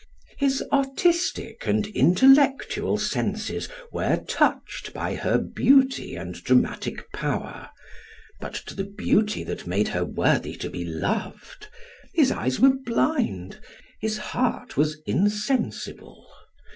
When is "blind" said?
12.83-13.61